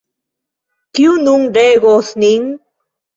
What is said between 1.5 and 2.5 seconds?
regos nin?